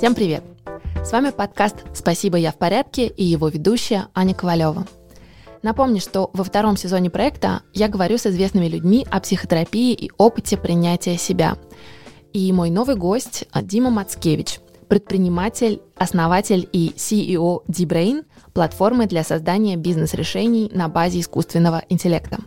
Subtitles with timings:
[0.00, 0.42] Всем привет!
[1.04, 4.86] С вами подкаст «Спасибо, я в порядке» и его ведущая Аня Ковалева.
[5.62, 10.56] Напомню, что во втором сезоне проекта я говорю с известными людьми о психотерапии и опыте
[10.56, 11.58] принятия себя.
[12.32, 20.70] И мой новый гость Дима Мацкевич, предприниматель, основатель и CEO D-Brain, платформы для создания бизнес-решений
[20.72, 22.38] на базе искусственного интеллекта.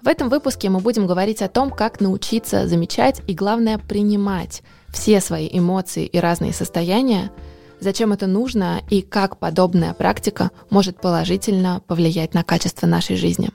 [0.00, 5.20] В этом выпуске мы будем говорить о том, как научиться замечать и, главное, принимать все
[5.20, 7.32] свои эмоции и разные состояния,
[7.80, 13.50] зачем это нужно и как подобная практика может положительно повлиять на качество нашей жизни.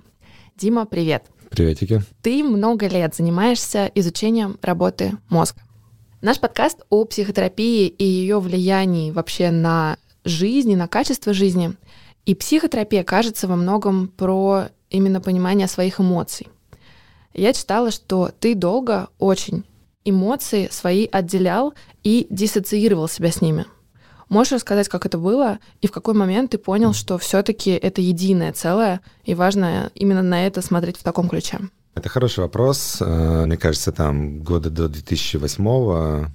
[0.57, 1.25] Дима, привет!
[1.49, 2.01] Приветики.
[2.21, 5.61] Ты много лет занимаешься изучением работы мозга.
[6.21, 11.73] Наш подкаст о психотерапии и ее влиянии вообще на жизнь и на качество жизни.
[12.25, 16.47] И психотерапия кажется во многом про именно понимание своих эмоций.
[17.33, 19.63] Я читала, что ты долго очень
[20.09, 23.65] эмоции свои отделял и диссоциировал себя с ними.
[24.29, 28.51] Можешь рассказать, как это было, и в какой момент ты понял, что все-таки это единое
[28.51, 31.59] целое, и важно именно на это смотреть в таком ключе?
[31.95, 32.97] Это хороший вопрос.
[32.99, 36.29] Э, мне кажется, там года до 2008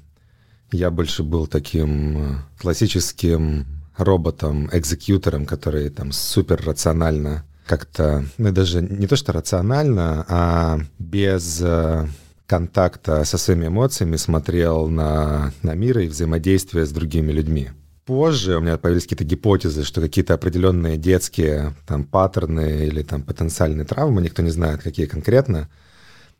[0.72, 9.06] я больше был таким э, классическим роботом-экзекьютором, который там супер рационально как-то, ну даже не
[9.06, 12.08] то что рационально, а без э,
[12.46, 17.70] контакта со своими эмоциями смотрел на, на мир и взаимодействие с другими людьми.
[18.04, 23.86] Позже у меня появились какие-то гипотезы, что какие-то определенные детские там паттерны или там потенциальные
[23.86, 25.68] травмы, никто не знает, какие конкретно,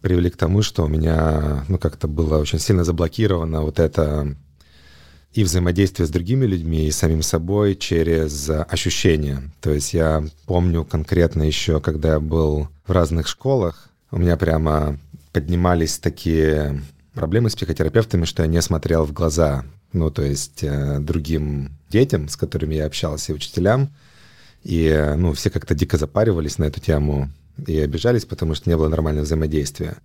[0.01, 4.37] привели к тому, что у меня ну как-то было очень сильно заблокировано вот это
[5.33, 9.51] и взаимодействие с другими людьми, и самим собой через ощущения.
[9.61, 14.99] То есть я помню конкретно еще, когда я был в разных школах, у меня прямо
[15.33, 16.81] поднимались такие
[17.15, 22.29] проблемы с психотерапевтами, что я не смотрел в глаза, ну, то есть э, другим детям,
[22.29, 23.91] с которыми я общался, и учителям,
[24.63, 27.31] и, э, ну, все как-то дико запаривались на эту тему
[27.67, 29.97] и обижались, потому что не было нормального взаимодействия.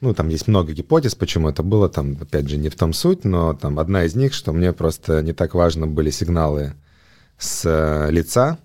[0.00, 3.24] Ну, там есть много гипотез, почему это было, там, опять же, не в том суть,
[3.24, 6.74] но там одна из них, что мне просто не так важно были сигналы
[7.38, 8.58] с э, лица,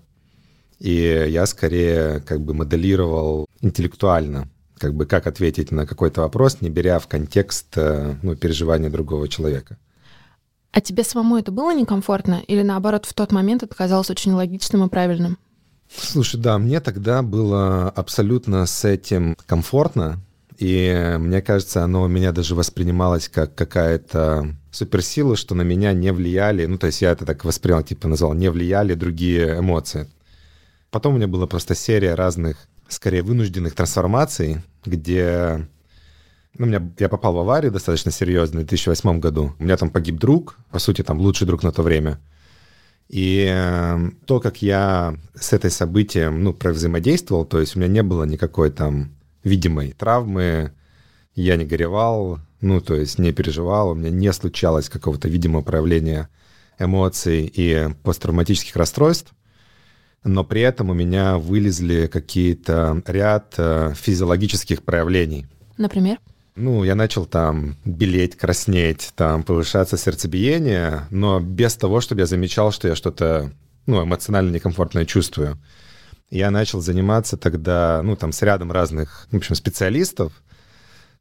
[0.78, 4.48] и я скорее как бы моделировал интеллектуально
[4.78, 9.28] как бы как ответить на какой-то вопрос, не беря в контекст э, ну, переживания другого
[9.28, 9.76] человека.
[10.72, 12.42] А тебе самому это было некомфортно?
[12.46, 15.38] Или наоборот, в тот момент это казалось очень логичным и правильным?
[15.90, 20.20] Слушай, да, мне тогда было абсолютно с этим комфортно.
[20.58, 26.12] И мне кажется, оно у меня даже воспринималось как какая-то суперсила, что на меня не
[26.12, 30.08] влияли, ну, то есть я это так воспринял, типа назвал, не влияли другие эмоции.
[30.90, 35.68] Потом у меня была просто серия разных скорее вынужденных трансформаций, где
[36.58, 39.54] ну, меня, я попал в аварию достаточно серьезно в 2008 году.
[39.58, 42.18] У меня там погиб друг, по сути, там лучший друг на то время.
[43.08, 48.02] И э, то, как я с этой событием, ну, взаимодействовал, то есть у меня не
[48.02, 50.72] было никакой там видимой травмы,
[51.34, 56.28] я не горевал, ну, то есть не переживал, у меня не случалось какого-то видимого проявления
[56.78, 59.32] эмоций и посттравматических расстройств
[60.24, 65.46] но при этом у меня вылезли какие-то ряд э, физиологических проявлений.
[65.76, 66.18] Например?
[66.56, 72.72] Ну, я начал там белеть, краснеть, там повышаться сердцебиение, но без того, чтобы я замечал,
[72.72, 73.52] что я что-то,
[73.86, 75.56] ну, эмоционально некомфортное чувствую.
[76.30, 80.32] Я начал заниматься тогда, ну, там, с рядом разных, в общем, специалистов.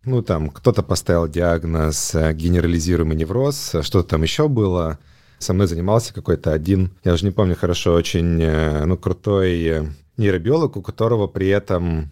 [0.03, 4.97] Ну, там, кто-то поставил диагноз э, генерализируемый невроз, что-то там еще было—
[5.39, 9.85] со мной занимался какой-то один, я уже не помню хорошо, очень э, ну, крутой э,
[10.17, 12.11] нейробиолог, у которого при этом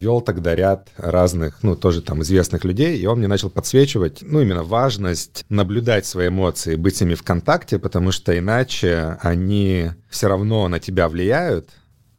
[0.00, 4.40] вел тогда ряд разных, ну, тоже там известных людей, и он мне начал подсвечивать, ну,
[4.40, 10.28] именно важность наблюдать свои эмоции, быть с ними в контакте, потому что иначе они все
[10.28, 11.70] равно на тебя влияют,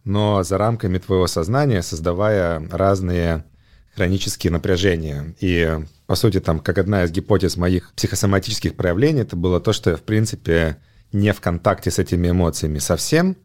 [0.03, 3.45] но за рамками твоего сознания, создавая разные
[3.95, 5.35] хронические напряжения.
[5.39, 5.79] И,
[6.09, 9.95] по сути, там, как одна из гипотез моих психосоматических проявлений, это было то, что я,
[9.95, 10.77] в принципе,
[11.11, 13.37] не в контакте с этими эмоциями совсем,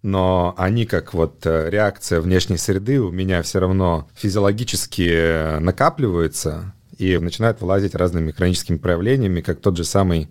[0.00, 7.18] но они как вот э, реакция внешней среды у меня все равно физиологически накапливаются и
[7.18, 10.30] начинают вылазить разными хроническими проявлениями, как тот же самый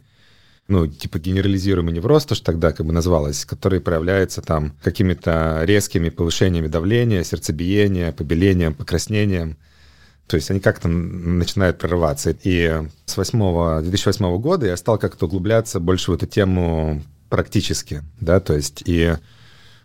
[0.67, 6.09] ну, типа генерализируемый невроз, то, что тогда как бы называлось, который проявляется там какими-то резкими
[6.09, 9.57] повышениями давления, сердцебиения, побелением, покраснением.
[10.27, 12.35] То есть они как-то начинают прорываться.
[12.43, 18.39] И с 8, 2008 года я стал как-то углубляться больше в эту тему практически, да,
[18.39, 19.15] то есть и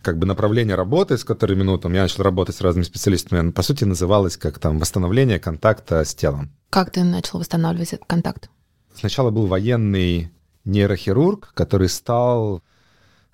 [0.03, 3.63] как бы направление работы, с которыми, ну, там, я начал работать с разными специалистами, по
[3.63, 6.51] сути, называлось как там восстановление контакта с телом.
[6.71, 8.49] Как ты начал восстанавливать этот контакт?
[8.95, 10.33] Сначала был военный
[10.65, 12.63] нейрохирург, который стал,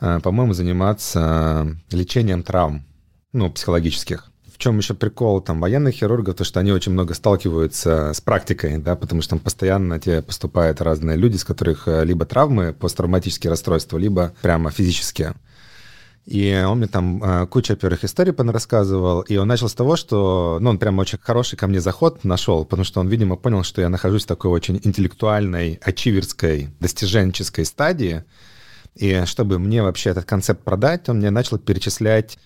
[0.01, 2.85] э, по-моему, заниматься лечением травм,
[3.33, 4.31] ну, психологических.
[4.57, 8.79] В чем еще прикол там военных хирургов, то что они очень много сталкиваются с практикой,
[8.79, 13.51] да, потому что там постоянно тебе поступают разные люди, с которых э, либо травмы, посттравматические
[13.51, 15.35] расстройства, либо прямо физические.
[16.25, 20.57] И он мне там э, кучу первых историй рассказывал, и он начал с того, что,
[20.59, 23.83] ну, он прям очень хороший ко мне заход нашел, потому что он, видимо, понял, что
[23.83, 28.25] я нахожусь в такой очень интеллектуальной, ачиверской, достиженческой стадии,
[28.95, 32.39] и чтобы мне вообще этот концепт продать, он мне начал перечислять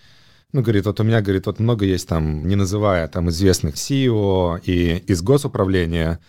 [0.53, 4.61] ну, говорит, вот у меня, говорит, вот много есть там, не называя там известных CEO
[4.65, 6.21] и из госуправления,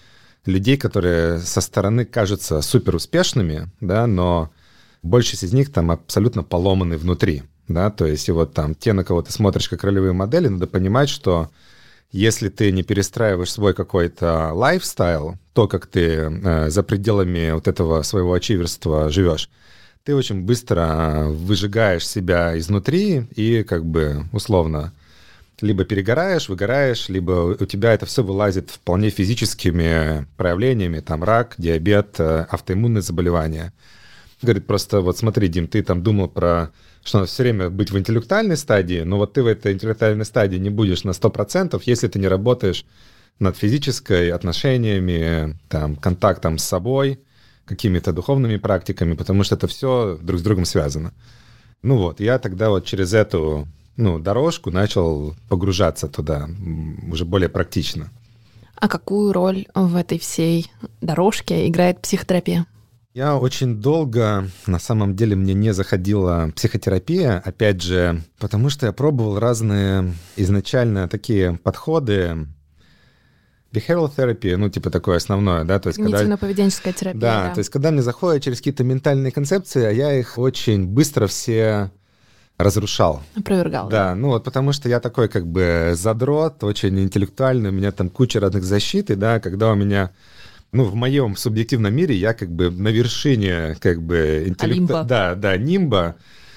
[0.46, 4.52] людей, которые со стороны кажутся супер успешными, да, но
[5.04, 9.04] большинство из них там абсолютно поломаны внутри, да, то есть и вот там те, на
[9.04, 11.50] кого ты смотришь как ролевые модели, надо понимать, что
[12.12, 18.02] если ты не перестраиваешь свой какой-то лайфстайл, то, как ты э, за пределами вот этого
[18.02, 19.50] своего ачиверства живешь,
[20.04, 24.94] ты очень быстро выжигаешь себя изнутри и как бы условно
[25.62, 32.16] либо перегораешь, выгораешь, либо у тебя это все вылазит вполне физическими проявлениями, там рак, диабет,
[32.18, 33.72] э, автоиммунные заболевания.
[34.42, 36.72] Говорит, просто вот смотри, Дим, ты там думал про
[37.04, 40.58] что надо все время быть в интеллектуальной стадии, но вот ты в этой интеллектуальной стадии
[40.58, 42.86] не будешь на 100%, если ты не работаешь
[43.40, 47.20] над физической, отношениями, там, контактом с собой,
[47.66, 51.14] какими-то духовными практиками, потому что это все друг с другом связано.
[51.82, 56.50] Ну вот, я тогда вот через эту ну, дорожку начал погружаться туда
[57.12, 58.10] уже более практично.
[58.76, 60.72] А какую роль в этой всей
[61.02, 62.66] дорожке играет психотерапия?
[63.14, 68.94] Я очень долго, на самом деле, мне не заходила психотерапия, опять же, потому что я
[68.94, 72.48] пробовал разные изначально такие подходы,
[73.72, 76.38] Behavioral therapy, ну, типа такое основное, да, то есть когда...
[76.38, 77.22] поведенческая терапия.
[77.22, 80.86] Да, да, то есть когда мне заходят через какие-то ментальные концепции, а я их очень
[80.86, 81.92] быстро все
[82.58, 83.24] разрушал.
[83.36, 83.90] Опровергал.
[83.90, 87.92] Да, да, ну вот потому что я такой как бы задрот, очень интеллектуальный, у меня
[87.92, 90.12] там куча разных защит, и да, когда у меня
[90.72, 95.04] ну, в моем субъективном мире я как бы на вершине как бы интеллекта...
[95.04, 96.16] Да, да, нимба,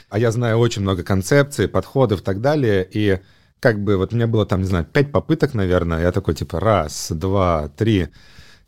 [0.08, 3.18] а я знаю очень много концепций, подходов и так далее, и
[3.64, 6.60] как бы вот у меня было там, не знаю, пять попыток, наверное, я такой типа
[6.60, 8.08] раз, два, три,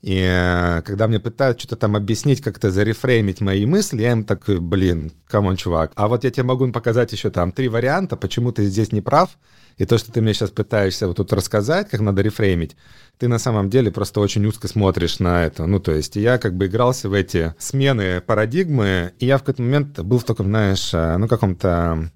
[0.01, 4.59] и э, когда мне пытаются что-то там объяснить, как-то зарефреймить мои мысли, я им такой,
[4.59, 5.93] блин, come on, чувак.
[5.97, 9.37] А вот я тебе могу показать еще там три варианта, почему ты здесь не прав.
[9.77, 12.75] И то, что ты мне сейчас пытаешься вот тут рассказать, как надо рефреймить,
[13.19, 15.67] ты на самом деле просто очень узко смотришь на это.
[15.67, 19.61] Ну, то есть я как бы игрался в эти смены парадигмы, и я в какой-то
[19.61, 22.11] момент был в таком, знаешь, э, ну, каком-то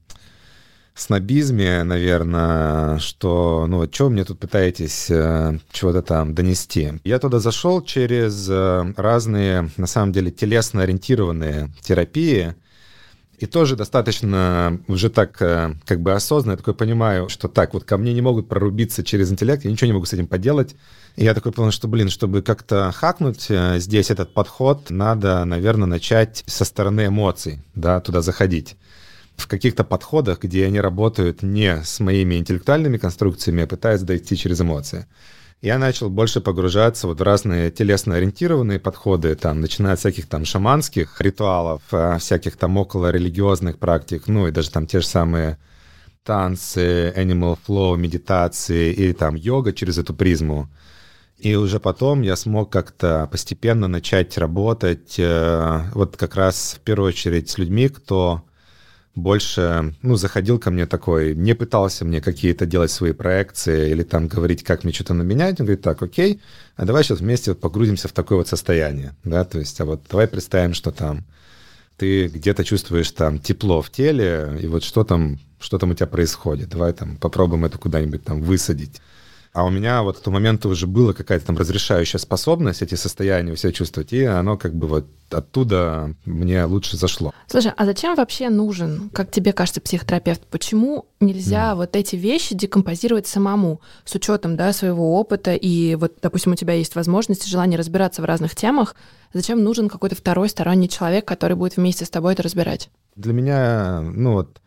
[0.94, 6.94] снобизме, наверное, что, ну, вот что вы мне тут пытаетесь э, чего-то там донести.
[7.04, 12.54] Я туда зашел через э, разные, на самом деле, телесно-ориентированные терапии,
[13.40, 17.84] и тоже достаточно уже так э, как бы осознанно, я такой понимаю, что так, вот
[17.84, 20.76] ко мне не могут прорубиться через интеллект, я ничего не могу с этим поделать.
[21.16, 25.86] И я такой понял, что, блин, чтобы как-то хакнуть э, здесь этот подход, надо, наверное,
[25.86, 28.76] начать со стороны эмоций, да, туда заходить
[29.40, 34.60] в каких-то подходах, где они работают не с моими интеллектуальными конструкциями, а пытаются дойти через
[34.60, 35.06] эмоции.
[35.62, 41.20] Я начал больше погружаться вот в разные телесно-ориентированные подходы, там, начиная от всяких там шаманских
[41.20, 45.58] ритуалов, а, всяких там около религиозных практик, ну и даже там те же самые
[46.24, 50.70] танцы, animal flow, медитации или там йога через эту призму.
[51.36, 57.08] И уже потом я смог как-то постепенно начать работать э, вот как раз в первую
[57.08, 58.44] очередь с людьми, кто
[59.20, 64.28] больше, ну, заходил ко мне такой, не пытался мне какие-то делать свои проекции или там
[64.28, 65.60] говорить, как мне что-то наменять.
[65.60, 66.40] Он говорит, так, окей,
[66.76, 70.26] а давай сейчас вместе погрузимся в такое вот состояние, да, то есть, а вот давай
[70.26, 71.24] представим, что там
[71.96, 76.06] ты где-то чувствуешь там тепло в теле, и вот что там, что там у тебя
[76.06, 76.70] происходит.
[76.70, 79.02] Давай там попробуем это куда-нибудь там высадить.
[79.52, 83.54] А у меня вот в тот момент уже была какая-то там разрешающая способность эти состояния
[83.56, 87.32] все чувствовать, и оно как бы вот оттуда мне лучше зашло.
[87.48, 90.42] Слушай, а зачем вообще нужен, как тебе кажется, психотерапевт?
[90.46, 91.76] Почему нельзя mm.
[91.76, 96.74] вот эти вещи декомпозировать самому с учетом да, своего опыта и вот, допустим, у тебя
[96.74, 98.94] есть возможность и желание разбираться в разных темах,
[99.32, 102.88] зачем нужен какой-то второй сторонний человек, который будет вместе с тобой это разбирать?
[103.16, 104.60] Для меня, ну вот,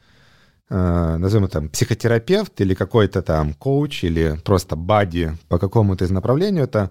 [0.74, 6.90] назовем это психотерапевт или какой-то там коуч или просто бади по какому-то из направлению, это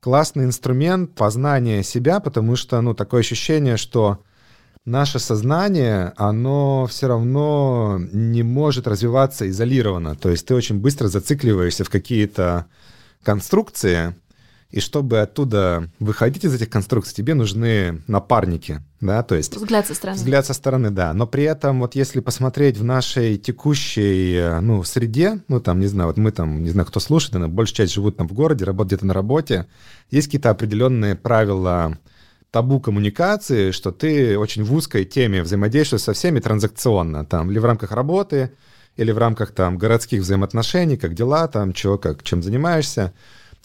[0.00, 4.18] классный инструмент познания себя, потому что, ну, такое ощущение, что
[4.84, 10.14] наше сознание, оно все равно не может развиваться изолированно.
[10.14, 12.66] То есть ты очень быстро зацикливаешься в какие-то
[13.22, 14.14] конструкции,
[14.74, 19.54] И чтобы оттуда выходить из этих конструкций, тебе нужны напарники, да, то есть...
[19.54, 20.16] Взгляд со стороны.
[20.16, 21.14] Взгляд со стороны, да.
[21.14, 26.08] Но при этом вот если посмотреть в нашей текущей, ну, среде, ну, там, не знаю,
[26.08, 28.94] вот мы там, не знаю, кто слушает, но большая часть живут там в городе, работают
[28.94, 29.66] где-то на работе,
[30.10, 31.96] есть какие-то определенные правила
[32.50, 37.64] табу коммуникации, что ты очень в узкой теме взаимодействуешь со всеми транзакционно, там, или в
[37.64, 38.50] рамках работы,
[38.96, 43.12] или в рамках там городских взаимоотношений, как дела, там, чего, как, чем занимаешься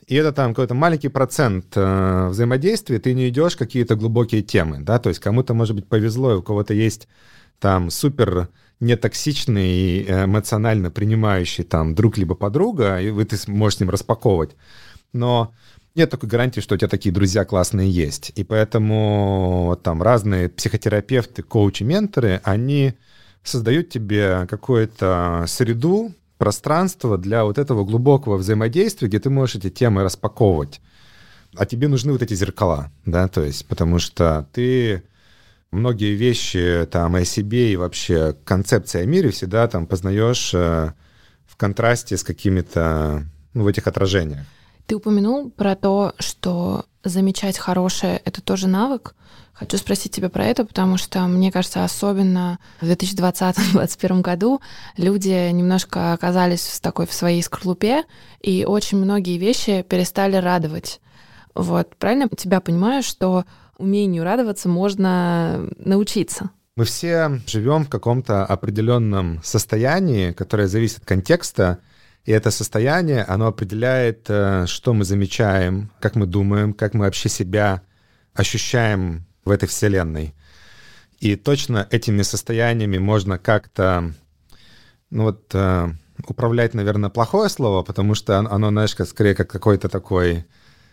[0.09, 4.97] и это там какой-то маленький процент э, взаимодействия, ты не идешь какие-то глубокие темы, да,
[4.97, 7.07] то есть кому-то, может быть, повезло, у кого-то есть
[7.59, 8.49] там супер
[8.79, 14.55] нетоксичный и эмоционально принимающий там друг либо подруга, и вы ты можешь с ним распаковывать.
[15.13, 15.53] Но
[15.93, 18.31] нет такой гарантии, что у тебя такие друзья классные есть.
[18.35, 22.93] И поэтому там разные психотерапевты, коучи, менторы, они
[23.43, 30.03] создают тебе какую-то среду, пространство для вот этого глубокого взаимодействия, где ты можешь эти темы
[30.03, 30.81] распаковывать.
[31.55, 35.03] А тебе нужны вот эти зеркала, да, то есть, потому что ты
[35.71, 40.93] многие вещи там о себе и вообще концепция о мире всегда там познаешь э,
[41.45, 44.45] в контрасте с какими-то, ну, в этих отражениях.
[44.85, 49.13] Ты упомянул про то, что замечать хорошее— это тоже навык.
[49.59, 54.61] Хочу спросить тебя про это, потому что, мне кажется, особенно в 2020-2021 году
[54.95, 58.05] люди немножко оказались в такой в своей скорлупе,
[58.39, 61.01] и очень многие вещи перестали радовать.
[61.55, 63.43] Вот, правильно тебя понимаю, что
[63.77, 66.51] умению радоваться можно научиться?
[66.77, 71.79] Мы все живем в каком-то определенном состоянии, которое зависит от контекста,
[72.23, 77.27] и это состояние, оно определяет, э, что мы замечаем, как мы думаем, как мы вообще
[77.27, 77.81] себя
[78.33, 80.33] ощущаем в этой вселенной.
[81.19, 84.13] И точно этими состояниями можно как-то,
[85.09, 85.89] ну вот, э,
[86.27, 90.45] управлять, наверное, плохое слово, потому что оно, знаешь, как, скорее как какой-то такой,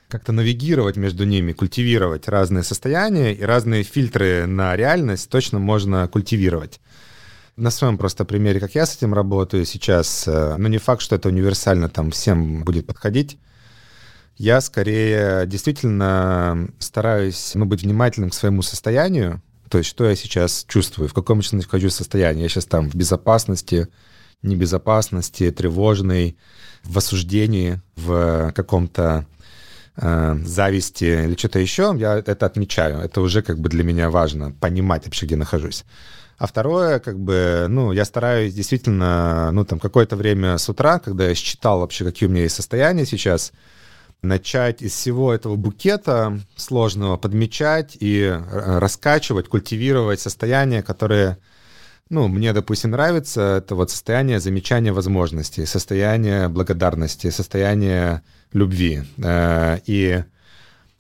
[0.08, 6.80] как-то навигировать между ними, культивировать разные состояния и разные фильтры на реальность точно можно культивировать.
[7.56, 11.14] На своем просто примере, как я с этим работаю сейчас, э, ну не факт, что
[11.14, 13.38] это универсально там всем будет подходить,
[14.36, 20.64] я скорее действительно стараюсь ну, быть внимательным к своему состоянию, то есть что я сейчас
[20.68, 22.42] чувствую, в каком я нахожусь состоянии.
[22.42, 23.88] Я сейчас там в безопасности,
[24.42, 26.36] небезопасности, тревожной,
[26.84, 29.26] в осуждении, в каком-то
[29.96, 32.98] э, зависти или что-то еще, я это отмечаю.
[32.98, 35.84] Это уже как бы для меня важно, понимать вообще, где нахожусь.
[36.38, 41.26] А второе, как бы, ну, я стараюсь действительно, ну, там, какое-то время с утра, когда
[41.26, 43.52] я считал вообще, какие у меня есть состояния сейчас,
[44.22, 51.38] начать из всего этого букета сложного подмечать и э, раскачивать, культивировать состояние, которое,
[52.10, 59.04] ну, мне, допустим, нравится, это вот состояние замечания возможностей, состояние благодарности, состояние любви.
[59.18, 60.24] Э, и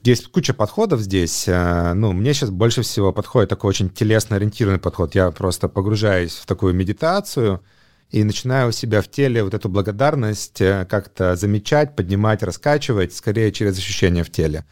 [0.02, 1.48] есть куча подходов здесь.
[1.48, 5.14] Э, ну, мне сейчас больше всего подходит такой очень телесно-ориентированный подход.
[5.14, 7.62] Я просто погружаюсь в такую медитацию—
[8.10, 13.52] и начинаю у себя в теле вот эту благодарность э, как-то замечать, поднимать, раскачивать, скорее
[13.52, 14.64] через ощущения в теле.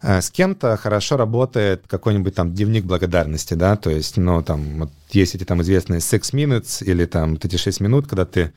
[0.00, 4.90] Э, с кем-то хорошо работает какой-нибудь там дневник благодарности, да, то есть, ну, там, вот
[5.10, 8.52] есть эти там известные six minutes или там вот эти 6 минут, когда ты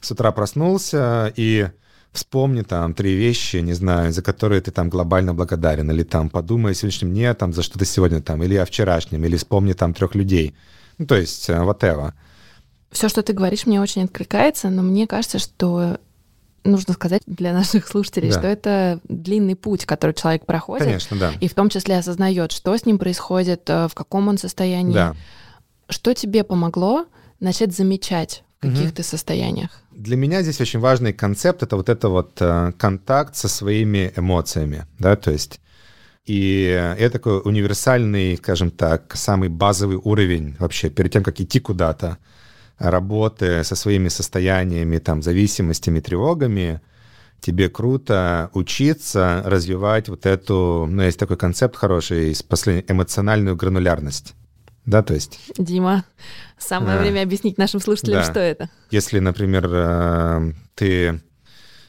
[0.00, 1.68] с утра проснулся и
[2.12, 6.72] вспомни там три вещи, не знаю, за которые ты там глобально благодарен, или там подумай
[6.72, 9.92] о сегодняшнем дне, там, за что ты сегодня там, или о вчерашнем, или вспомни там
[9.92, 10.54] трех людей.
[10.98, 12.12] Ну, то есть, э, whatever.
[12.90, 15.98] Все, что ты говоришь, мне очень откликается, но мне кажется, что
[16.66, 18.38] нужно сказать для наших слушателей, да.
[18.38, 20.84] что это длинный путь, который человек проходит.
[20.84, 21.32] Конечно, да.
[21.40, 24.94] И в том числе осознает, что с ним происходит, э, в каком он состоянии.
[24.94, 25.16] Да.
[25.88, 27.06] Что тебе помогло
[27.40, 29.08] начать замечать в каких-то угу.
[29.08, 29.70] состояниях?
[29.92, 34.86] Для меня здесь очень важный концепт это вот это вот э, контакт со своими эмоциями,
[34.98, 35.60] да, то есть
[36.26, 36.64] и
[36.98, 42.18] это такой универсальный, скажем так, самый базовый уровень вообще перед тем, как идти куда-то
[42.78, 46.80] работы со своими состояниями, там, зависимостями, тревогами,
[47.40, 54.34] тебе круто учиться развивать вот эту, ну, есть такой концепт хороший, эмоциональную гранулярность.
[54.84, 55.40] Да, то есть...
[55.58, 56.04] Дима,
[56.58, 58.30] самое а, время объяснить нашим слушателям, да.
[58.30, 58.70] что это.
[58.90, 61.20] Если, например, э, ты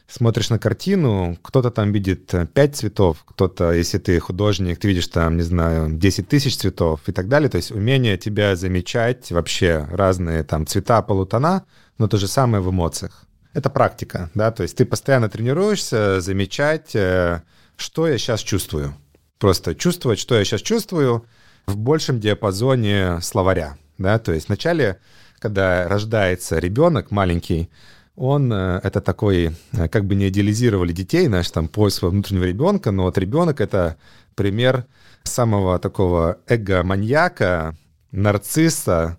[0.07, 5.07] смотришь на картину, кто-то там видит э, пять цветов, кто-то, если ты художник, ты видишь
[5.07, 7.49] там, не знаю, 10 тысяч цветов и так далее.
[7.49, 11.65] То есть умение тебя замечать вообще разные там цвета, полутона,
[11.97, 13.25] но то же самое в эмоциях.
[13.53, 17.41] Это практика, да, то есть ты постоянно тренируешься замечать, э,
[17.75, 18.93] что я сейчас чувствую.
[19.39, 21.25] Просто чувствовать, что я сейчас чувствую
[21.65, 24.99] в большем диапазоне словаря, да, то есть вначале,
[25.39, 27.69] когда рождается ребенок маленький,
[28.17, 32.91] он, э, это такой, э, как бы не идеализировали детей, знаешь, там поиск внутреннего ребенка,
[32.91, 33.95] но вот ребенок— это
[34.35, 34.85] пример
[35.23, 37.75] самого такого эго-маньяка,
[38.11, 39.17] нарцисса,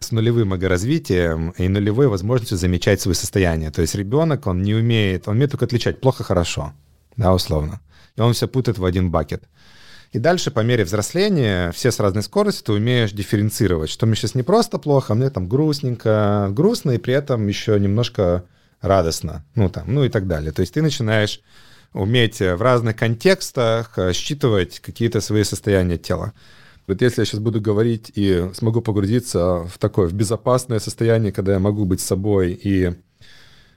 [0.00, 3.70] с нулевым эго-развитием и нулевой возможностью замечать свои состояния.
[3.70, 6.72] То есть ребенок, он не умеет, он умеет только отличать плохо-хорошо,
[7.16, 7.80] да, условно.
[8.16, 9.42] И он все путает в один бакет.
[10.12, 14.34] И дальше, по мере взросления, все с разной скоростью, ты умеешь дифференцировать, что мне сейчас
[14.34, 18.44] не просто плохо, а мне там грустненько, грустно, и при этом еще немножко
[18.80, 20.52] радостно, ну там, ну и так далее.
[20.52, 21.42] То есть ты начинаешь
[21.92, 26.32] уметь в разных контекстах э, считывать какие-то свои состояния тела.
[26.86, 31.52] Вот если я сейчас буду говорить и смогу погрузиться в такое, в безопасное состояние, когда
[31.52, 32.92] я могу быть собой и э,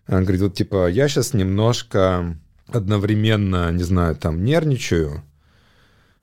[0.08, 5.24] говорит, вот типа, я сейчас немножко одновременно, не знаю, там, нервничаю,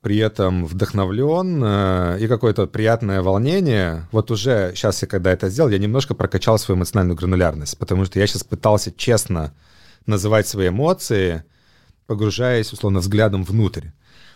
[0.09, 4.09] при этом вдохновлен э, и какое-то приятное волнение.
[4.11, 8.19] Вот уже сейчас я, когда это сделал, я немножко прокачал свою эмоциональную гранулярность, потому что
[8.19, 9.53] я сейчас пытался честно
[10.07, 11.45] называть свои эмоции,
[12.07, 13.89] погружаясь, условно, взглядом внутрь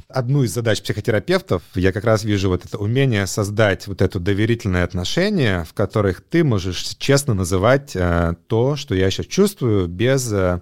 [0.09, 4.85] одну из задач психотерапевтов, я как раз вижу вот это умение создать вот это доверительное
[4.85, 10.61] отношение, в которых ты можешь честно называть э, то, что я сейчас чувствую, без э,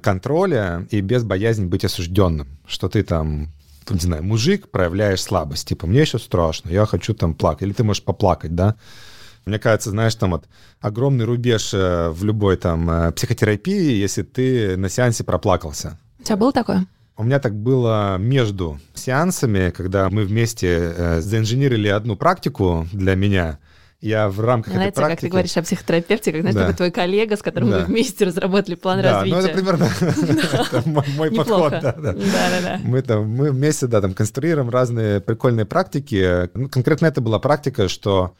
[0.00, 3.50] контроля и без боязни быть осужденным, что ты там
[3.94, 7.84] не знаю, мужик, проявляешь слабость, типа, мне еще страшно, я хочу там плакать, или ты
[7.84, 8.76] можешь поплакать, да,
[9.46, 10.46] мне кажется, знаешь, там вот
[10.80, 15.98] огромный рубеж э, в любой там э, психотерапии, если ты на сеансе проплакался.
[16.18, 16.86] У тебя было такое?
[17.16, 20.66] У меня так было между сеансами, когда мы вместе
[20.96, 23.58] э, заинженерили одну практику для меня.
[24.00, 25.14] Я в рамках Мне этой практики...
[25.14, 26.72] как ты говоришь о психотерапевте, как, знаешь, да.
[26.74, 27.78] твой коллега, с которым да.
[27.78, 29.36] вы вместе разработали план да, развития.
[29.36, 31.70] ну это примерно мой подход.
[31.80, 32.80] Да, да.
[32.84, 36.50] Мы, там, мы вместе да, там, конструируем разные прикольные практики.
[36.54, 38.34] Ну, конкретно это была практика, что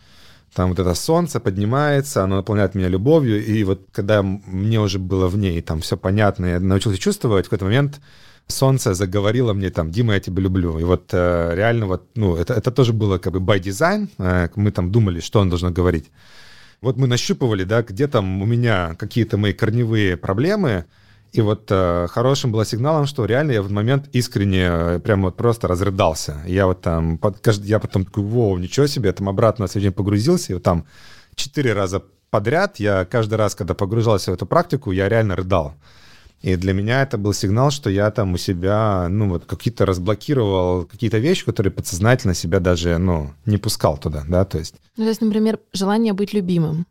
[0.55, 5.27] там вот это солнце поднимается, оно наполняет меня любовью, и вот когда мне уже было
[5.29, 8.01] в ней там все понятно, я научился чувствовать, в какой-то момент
[8.47, 10.79] солнце заговорило мне там, Дима, я тебя люблю.
[10.79, 14.09] И вот э, реально вот, ну, это, это тоже было как бы by design.
[14.19, 16.11] Э, мы там думали, что он должен говорить.
[16.81, 20.85] Вот мы нащупывали, да, где там у меня какие-то мои корневые проблемы,
[21.33, 25.37] и вот э, хорошим было сигналом, что реально я в момент искренне э, прям вот
[25.37, 26.43] просто разрыдался.
[26.47, 29.69] Я вот там, под, каждый, я потом такой, вау, ничего себе, я там обратно на
[29.69, 30.87] следующий погрузился, и вот там
[31.35, 35.75] четыре раза подряд, я каждый раз, когда погружался в эту практику, я реально рыдал.
[36.43, 40.85] И для меня это был сигнал, что я там у себя, ну, вот какие-то разблокировал
[40.85, 44.75] какие-то вещи, которые подсознательно себя даже, ну, не пускал туда, да, то есть.
[44.97, 46.87] Ну, то есть, например, желание быть любимым.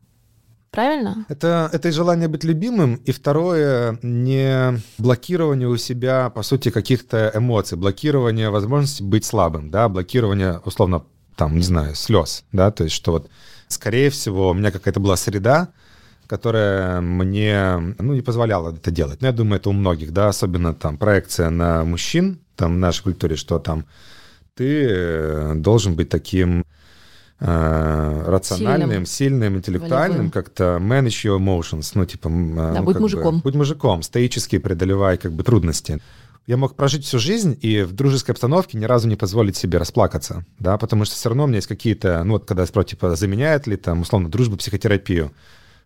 [0.71, 1.25] Правильно?
[1.29, 7.31] Это, это и желание быть любимым, и второе, не блокирование у себя, по сути, каких-то
[7.34, 11.05] эмоций, блокирование возможности быть слабым, да, блокирование, условно,
[11.38, 13.29] там, не знаю, слез, да, то есть, что вот,
[13.69, 15.69] скорее всего, у меня какая-то была среда,
[16.27, 19.21] которая мне ну, не позволяла это делать.
[19.21, 23.03] Но я думаю, это у многих, да, особенно там проекция на мужчин, там в нашей
[23.03, 23.85] культуре, что там
[24.55, 26.65] ты э, должен быть таким
[27.39, 32.29] э, рациональным, сильным, сильным интеллектуальным, как-то manage your emotions, ну, типа...
[32.29, 33.38] Э, да, ну, будь мужиком.
[33.38, 36.01] Бы, будь мужиком, стоически преодолевай как бы трудности.
[36.47, 40.45] Я мог прожить всю жизнь и в дружеской обстановке ни разу не позволить себе расплакаться,
[40.59, 43.65] да, потому что все равно у меня есть какие-то, ну, вот когда спросят, типа, заменяет
[43.65, 45.31] ли там, условно, дружбу психотерапию,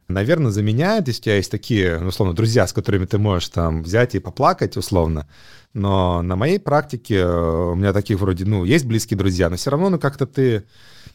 [0.09, 3.83] наверное, заменяет, если у тебя есть такие, ну, условно, друзья, с которыми ты можешь там
[3.83, 5.27] взять и поплакать, условно.
[5.73, 9.69] Но на моей практике э, у меня таких вроде, ну, есть близкие друзья, но все
[9.69, 10.65] равно, ну, как-то ты,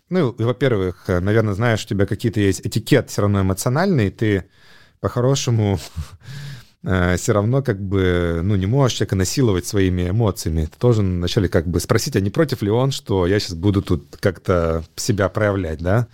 [0.08, 4.44] ну, во-первых, наверное, знаешь, у тебя какие-то есть этикет все равно эмоциональный, ты
[5.00, 5.80] по-хорошему
[6.84, 10.66] э, все равно как бы, ну, не можешь человека насиловать своими эмоциями.
[10.66, 13.82] Ты должен вначале как бы спросить, а не против ли он, что я сейчас буду
[13.82, 16.06] тут как-то себя проявлять, да?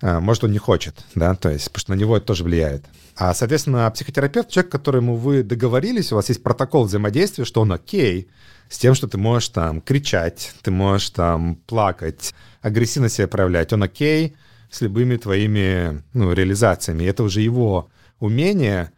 [0.00, 2.84] А, может, он не хочет, да, то есть, потому что на него это тоже влияет.
[3.16, 8.28] А, соответственно, психотерапевт, человек, которому вы договорились, у вас есть протокол взаимодействия, что он окей,
[8.68, 13.82] с тем, что ты можешь там кричать, ты можешь там плакать, агрессивно себя проявлять, он
[13.82, 14.36] окей
[14.70, 17.04] с любыми твоими, ну, реализациями.
[17.04, 17.88] Это уже его
[18.20, 18.92] умение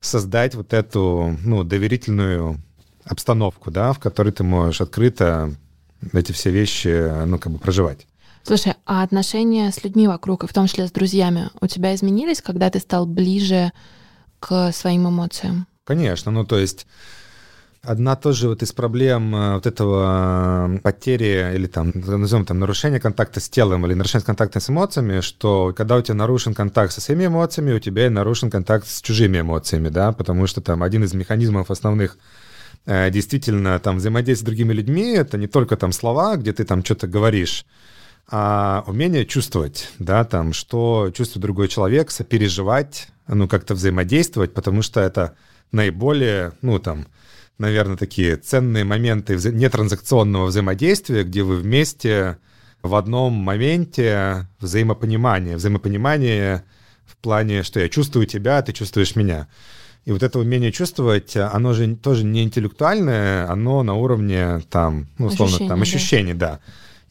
[0.00, 2.58] создать вот эту, ну, доверительную
[3.04, 5.54] обстановку, да, в которой ты можешь открыто
[6.12, 8.06] эти все вещи, ну, как бы проживать.
[8.50, 12.42] Слушай, а отношения с людьми вокруг, и в том числе с друзьями, у тебя изменились,
[12.42, 13.70] когда ты стал ближе
[14.40, 15.68] к своим эмоциям?
[15.84, 16.88] Конечно, ну то есть
[17.82, 22.98] Одна тоже вот из проблем э, вот этого э, потери или там, назовем там, нарушения
[22.98, 27.00] контакта с телом или нарушения контакта с эмоциями, что когда у тебя нарушен контакт со
[27.00, 31.04] своими эмоциями, у тебя и нарушен контакт с чужими эмоциями, да, потому что там один
[31.04, 32.18] из механизмов основных
[32.84, 36.84] э, действительно там взаимодействия с другими людьми, это не только там слова, где ты там
[36.84, 37.64] что-то говоришь,
[38.30, 45.00] а умение чувствовать, да, там, что чувствует другой человек, сопереживать ну, как-то взаимодействовать, потому что
[45.00, 45.34] это
[45.72, 47.06] наиболее, ну, там,
[47.58, 52.38] наверное, такие ценные моменты вза- нетранзакционного взаимодействия, где вы вместе
[52.82, 56.64] в одном моменте взаимопонимания, взаимопонимание
[57.04, 59.48] в плане, что я чувствую тебя, ты чувствуешь меня.
[60.06, 65.26] И вот это умение чувствовать, оно же тоже не интеллектуальное, оно на уровне там, ну,
[65.26, 66.50] условно, ощущений, там, ощущений, да.
[66.52, 66.60] да.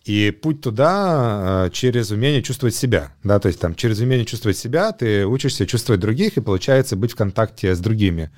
[0.05, 4.57] И путь туда э, через умение чувствовать себя, да, то есть там через умение чувствовать
[4.57, 8.31] себя ты учишься чувствовать других и получается быть в контакте с другими.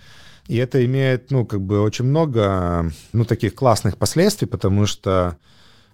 [0.47, 5.37] И это имеет, ну, как бы очень много, ну, таких классных последствий, потому что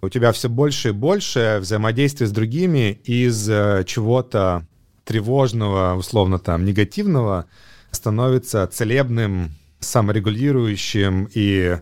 [0.00, 4.66] у тебя все больше и больше взаимодействия с другими из э, чего-то
[5.04, 7.46] тревожного, условно там, негативного,
[7.90, 9.50] становится целебным,
[9.80, 11.78] саморегулирующим и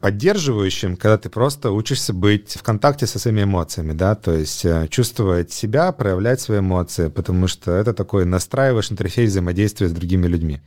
[0.00, 4.86] поддерживающим, когда ты просто учишься быть в контакте со своими эмоциями, да, то есть э,
[4.88, 10.60] чувствовать себя, проявлять свои эмоции, потому что это такой настраиваешь интерфейс взаимодействия с другими людьми.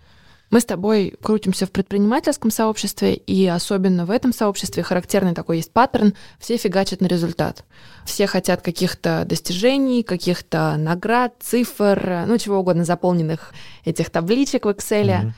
[0.50, 5.72] Мы с тобой крутимся в предпринимательском сообществе, и особенно в этом сообществе характерный такой есть
[5.72, 6.14] паттерн.
[6.40, 7.64] Все фигачат на результат.
[8.06, 13.54] Все хотят каких-то достижений, каких-то наград, цифр, ну чего угодно, заполненных
[13.86, 15.06] этих табличек в Excel.
[15.06, 15.32] Mm-hmm.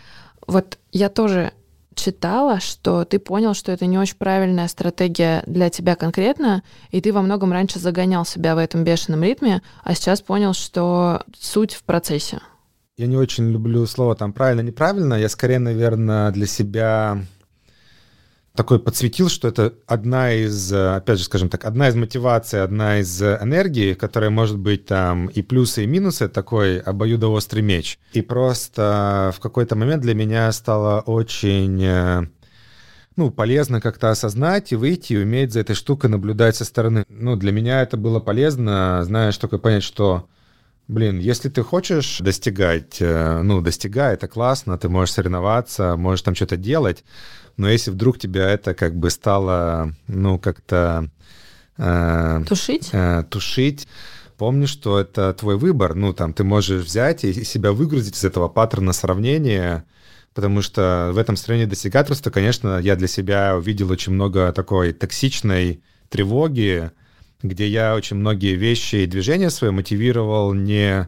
[0.47, 1.53] Вот я тоже
[1.95, 7.13] читала, что ты понял, что это не очень правильная стратегия для тебя конкретно, и ты
[7.13, 11.83] во многом раньше загонял себя в этом бешеном ритме, а сейчас понял, что суть в
[11.83, 12.39] процессе.
[12.95, 15.15] Я не очень люблю слово там правильно-неправильно.
[15.15, 17.23] Я скорее, наверное, для себя
[18.55, 23.21] такой подсветил, что это одна из, опять же, скажем так, одна из мотиваций, одна из
[23.21, 27.97] энергий, которая может быть там и плюсы, и минусы, такой обоюдоострый меч.
[28.13, 32.27] И просто в какой-то момент для меня стало очень э,
[33.15, 37.05] ну, полезно как-то осознать и выйти, и уметь за этой штукой наблюдать со стороны.
[37.09, 40.27] Ну, для меня это было полезно, знаешь, только понять, что
[40.89, 46.35] Блин, если ты хочешь достигать, э, ну, достигай, это классно, ты можешь соревноваться, можешь там
[46.35, 47.05] что-то делать,
[47.57, 51.09] но если вдруг тебя это как бы стало, ну, как-то...
[51.77, 52.89] Э, тушить?
[52.93, 53.87] Э, тушить,
[54.37, 58.47] помни, что это твой выбор, ну, там, ты можешь взять и себя выгрузить из этого
[58.47, 59.85] паттерна сравнения,
[60.33, 65.83] потому что в этом сравнении достигаторства, конечно, я для себя увидел очень много такой токсичной
[66.09, 66.91] тревоги,
[67.41, 71.07] где я очень многие вещи и движения свои мотивировал не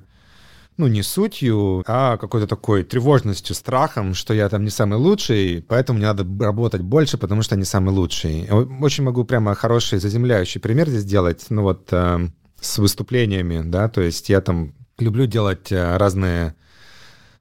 [0.77, 5.97] ну, не сутью, а какой-то такой тревожностью, страхом, что я там не самый лучший, поэтому
[5.97, 8.49] мне надо работать больше, потому что не самый лучший.
[8.81, 12.27] Очень могу прямо хороший заземляющий пример здесь делать, ну вот э,
[12.59, 16.55] с выступлениями, да, то есть я там люблю делать э, разные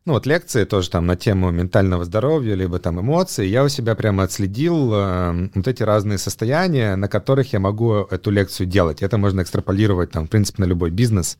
[0.07, 3.94] ну вот лекции тоже там на тему ментального здоровья, либо там эмоций, я у себя
[3.94, 9.03] прямо отследил э, вот эти разные состояния, на которых я могу эту лекцию делать.
[9.03, 11.38] Это можно экстраполировать там, в принципе, на любой бизнес,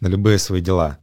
[0.00, 0.98] на любые свои дела.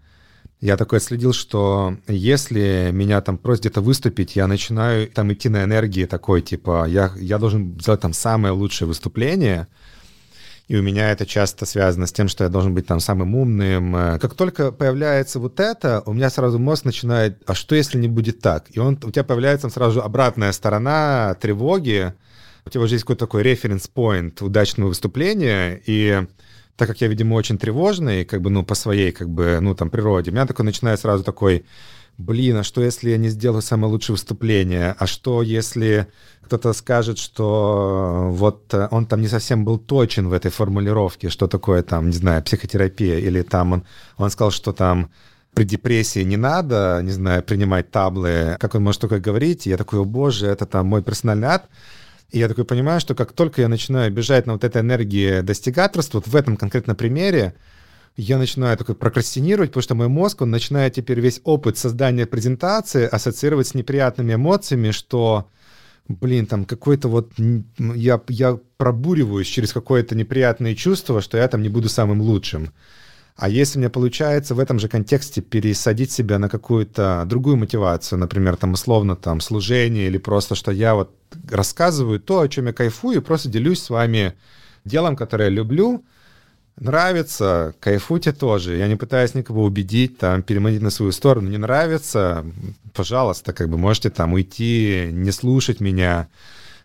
[0.62, 5.63] Я такой отследил, что если меня там просят где-то выступить, я начинаю там идти на
[5.63, 9.67] энергии такой, типа, я, я должен сделать там самое лучшее выступление—
[10.71, 13.93] и у меня это часто связано с тем, что я должен быть там самым умным.
[13.93, 18.08] Э, как только появляется вот это, у меня сразу мозг начинает, а что если не
[18.08, 18.67] будет так?
[18.69, 22.13] И он, у тебя появляется сразу обратная сторона тревоги,
[22.65, 26.26] у тебя уже есть какой-то такой референс-поинт удачного выступления, и
[26.82, 29.91] так как я, видимо, очень тревожный, как бы, ну, по своей, как бы, ну, там,
[29.91, 31.63] природе, у меня такой начинает сразу такой,
[32.17, 34.96] блин, а что, если я не сделаю самое лучшее выступление?
[34.98, 36.08] А что, если
[36.41, 41.46] кто-то скажет, что вот э, он там не совсем был точен в этой формулировке, что
[41.48, 43.84] такое там, не знаю, психотерапия, или там он,
[44.17, 45.12] он сказал, что там
[45.54, 50.00] при депрессии не надо, не знаю, принимать таблы, как он может такое говорить, я такой,
[50.00, 51.70] о боже, это там мой персональный ад,
[52.32, 56.20] и я такой понимаю, что как только я начинаю бежать на вот этой энергии достигаторства,
[56.20, 57.56] вот в этом конкретном примере,
[58.17, 63.06] я начинаю такой прокрастинировать, потому что мой мозг, он начинает теперь весь опыт создания презентации
[63.06, 65.50] ассоциировать с неприятными эмоциями, что
[66.08, 67.32] блин, там какой-то вот
[67.78, 72.74] я, я пробуриваюсь через какое-то неприятное чувство, что я там не буду самым лучшим.
[73.41, 78.56] А если мне получается в этом же контексте пересадить себя на какую-то другую мотивацию, например,
[78.56, 81.10] там условно там служение или просто, что я вот
[81.49, 84.36] рассказываю то, о чем я кайфую, и просто делюсь с вами
[84.86, 86.04] делом, которое я люблю,
[86.77, 88.77] Нравится, кайфуйте тоже.
[88.77, 91.49] Я не пытаюсь никого убедить, там, переманить на свою сторону.
[91.49, 92.45] Не нравится,
[92.93, 96.27] пожалуйста, как бы можете там уйти, не слушать меня,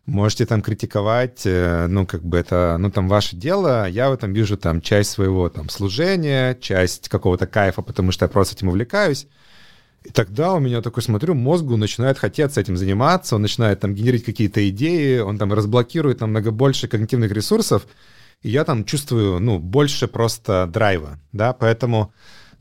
[0.06, 3.88] можете там критиковать, э, ну, как бы это, ну, там, ваше дело.
[3.88, 8.28] Я в этом вижу там часть своего там служения, часть какого-то кайфа, потому что я
[8.28, 9.26] просто этим увлекаюсь.
[10.04, 14.24] И тогда у меня такой, смотрю, мозгу начинает хотеться этим заниматься, он начинает там генерить
[14.24, 17.86] какие-то идеи, он там разблокирует намного больше когнитивных ресурсов,
[18.42, 22.12] и я там чувствую, ну, больше просто драйва, да, поэтому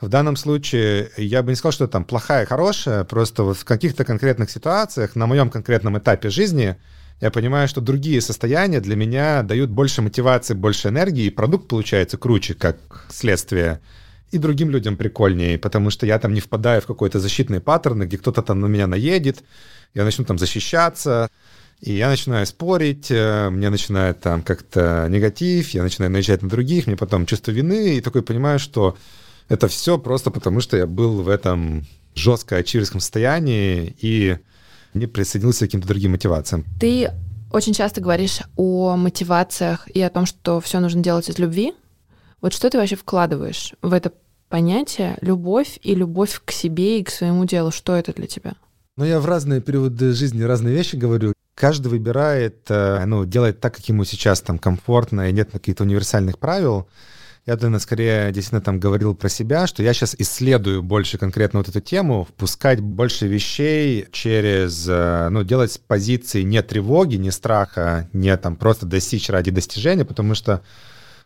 [0.01, 4.03] В данном случае я бы не сказал, что там плохая, хорошая, просто вот в каких-то
[4.03, 6.75] конкретных ситуациях, на моем конкретном этапе жизни,
[7.21, 12.17] я понимаю, что другие состояния для меня дают больше мотивации, больше энергии, и продукт получается
[12.17, 12.78] круче, как
[13.10, 13.80] следствие.
[14.32, 18.17] И другим людям прикольнее, потому что я там не впадаю в какой-то защитный паттерн, где
[18.17, 19.43] кто-то там на меня наедет,
[19.93, 21.30] я начну там защищаться,
[21.80, 26.88] и я начинаю спорить, э, мне начинает там как-то негатив, я начинаю наезжать на других,
[26.88, 28.97] мне потом чувство вины, и такой понимаю, что
[29.47, 34.38] это все просто потому, что я был в этом жестко ачиверском состоянии и
[34.95, 36.65] не присоединился к каким-то другим мотивациям.
[36.79, 37.12] Ты
[37.51, 41.73] очень часто говоришь о мотивациях и о том, что все нужно делать из любви.
[42.41, 44.12] Вот что ты вообще вкладываешь в это
[44.49, 47.71] понятие любовь и любовь к себе и к своему делу?
[47.71, 48.55] Что это для тебя?
[48.97, 51.34] Ну, я в разные периоды жизни разные вещи говорю.
[51.53, 56.38] Каждый выбирает, э, ну, делает так, как ему сейчас там комфортно, и нет каких-то универсальных
[56.38, 56.88] правил.
[57.45, 61.69] Я, наверное, скорее действительно там говорил про себя, что я сейчас исследую больше конкретно вот
[61.69, 68.10] эту тему, впускать больше вещей через, э, ну, делать с позиции не тревоги, не страха,
[68.13, 70.63] не там просто достичь ради достижения, потому что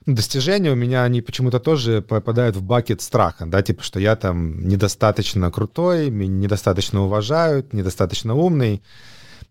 [0.05, 4.17] ну, достижения у меня, они почему-то тоже попадают в бакет страха, да, типа, что я
[4.17, 8.81] там недостаточно крутой, меня недостаточно уважают, недостаточно умный,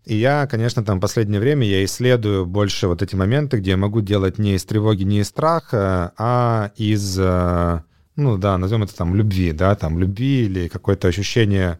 [0.05, 4.01] и я, конечно, там последнее время я исследую больше вот эти моменты, где я могу
[4.01, 7.81] делать не из тревоги, не из страха, а из, э,
[8.15, 11.79] ну да, назовем это там любви, да, там любви или какое-то ощущение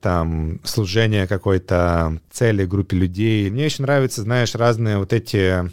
[0.00, 3.48] там служения какой-то цели группе людей.
[3.50, 5.70] Мне очень нравятся, знаешь, разные вот эти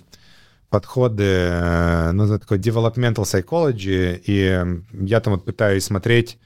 [0.70, 6.38] подходы, э, ну, такой developmental psychology, и я там вот пытаюсь смотреть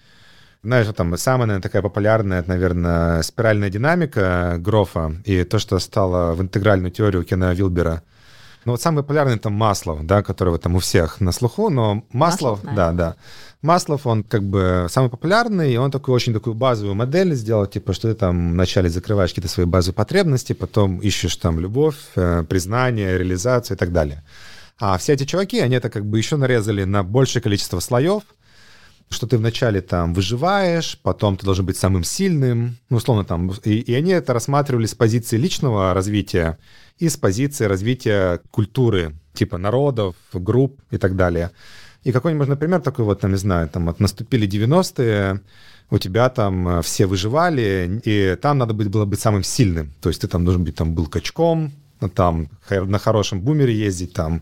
[0.64, 6.42] знаешь, там самая, наверное, такая популярная, наверное, спиральная динамика Грофа и то, что стало в
[6.42, 8.02] интегральную теорию Кена Вилбера.
[8.66, 12.64] Ну вот самый популярный там Маслов, да, который там у всех на слуху, но Маслов,
[12.64, 13.16] Маслов да, да.
[13.62, 17.92] Маслов, он как бы самый популярный, и он такую очень такую базовую модель сделал, типа,
[17.92, 23.18] что ты там вначале закрываешь какие-то свои базовые потребности, потом ищешь там любовь, э, признание,
[23.18, 24.24] реализацию и так далее.
[24.80, 28.24] А все эти чуваки, они это как бы еще нарезали на большее количество слоев,
[29.14, 33.76] что ты вначале там выживаешь, потом ты должен быть самым сильным, ну, условно там, и,
[33.80, 36.58] и они это рассматривали с позиции личного развития
[36.98, 41.52] и с позиции развития культуры, типа народов, групп и так далее.
[42.04, 45.40] И какой-нибудь, например, такой вот, там, не знаю, там, вот наступили 90-е,
[45.90, 49.94] у тебя там э, все выживали, и там надо быть, было быть самым сильным.
[50.02, 51.72] То есть ты там должен быть, там, был качком,
[52.16, 54.42] там, на хорошем бумере ездить, там,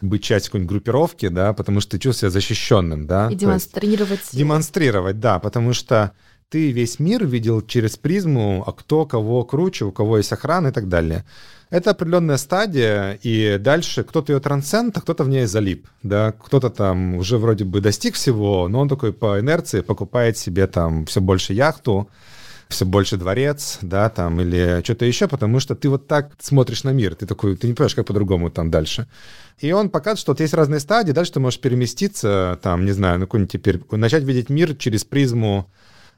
[0.00, 3.28] быть частью какой-нибудь группировки, да, потому что ты чувствуешь себя защищенным, да.
[3.30, 4.20] И демонстрировать.
[4.20, 6.12] Есть, демонстрировать, да, потому что
[6.48, 10.72] ты весь мир видел через призму, а кто кого круче, у кого есть охрана и
[10.72, 11.24] так далее.
[11.70, 16.70] Это определенная стадия, и дальше кто-то ее трансцент, а кто-то в ней залип, да, кто-то
[16.70, 21.20] там уже вроде бы достиг всего, но он такой по инерции покупает себе там все
[21.20, 22.08] больше яхту,
[22.68, 26.90] все больше дворец, да, там, или что-то еще, потому что ты вот так смотришь на
[26.90, 29.06] мир, ты такой, ты не понимаешь, как по-другому там дальше.
[29.58, 33.18] И он показывает, что вот есть разные стадии, дальше ты можешь переместиться, там, не знаю,
[33.18, 35.70] ну, какой-нибудь теперь, начать видеть мир через призму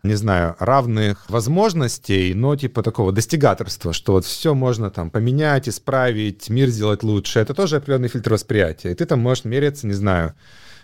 [0.03, 6.49] не знаю, равных возможностей, но типа такого достигаторства, что вот все можно там поменять, исправить,
[6.49, 7.41] мир сделать лучше.
[7.41, 8.93] Это тоже определенный фильтр восприятия.
[8.93, 10.35] И ты там можешь мериться, не знаю,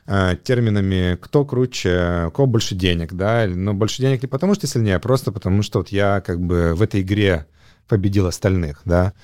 [0.07, 4.67] Э, терминами, кто круче, у кого больше денег, да, но больше денег не потому, что
[4.67, 7.47] сильнее, а просто потому, что вот я как бы в этой игре
[7.89, 9.15] победил остальных, да.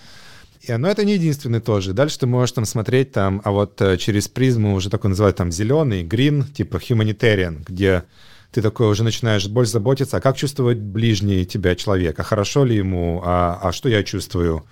[0.62, 1.92] И, но это не единственный тоже.
[1.92, 5.52] Дальше ты можешь там смотреть там, а вот э, через призму уже такой называют там
[5.52, 8.04] зеленый, green, типа humanitarian, где
[8.50, 12.76] ты такой уже начинаешь больше заботиться, а как чувствовать ближний тебя человек, а хорошо ли
[12.76, 14.64] ему, а, а что я чувствую,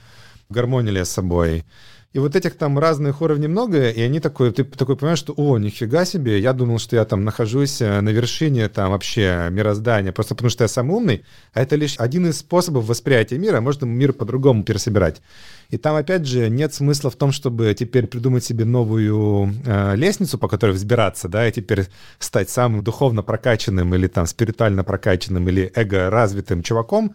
[0.48, 1.66] гармония ли я с собой,
[2.14, 5.58] и вот этих там разных уровней много, и они такой, ты такой понимаешь, что, о,
[5.58, 10.34] нифига себе, я думал, что я там нахожусь э, на вершине там вообще мироздания, просто
[10.34, 14.14] потому что я самый умный, а это лишь один из способов восприятия мира, можно мир
[14.14, 15.20] по-другому пересобирать.
[15.68, 20.38] И там, опять же, нет смысла в том, чтобы теперь придумать себе новую э, лестницу,
[20.38, 25.70] по которой взбираться, да, и теперь стать самым духовно прокачанным или там спиритуально прокачанным или
[25.74, 27.14] эго-развитым чуваком,